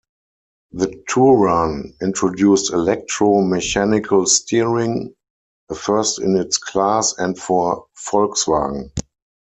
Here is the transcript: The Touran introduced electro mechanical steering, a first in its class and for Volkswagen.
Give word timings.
The 0.71 1.03
Touran 1.07 1.93
introduced 2.01 2.73
electro 2.73 3.41
mechanical 3.41 4.25
steering, 4.25 5.13
a 5.69 5.75
first 5.75 6.17
in 6.19 6.35
its 6.37 6.57
class 6.57 7.15
and 7.19 7.37
for 7.37 7.85
Volkswagen. 8.09 8.89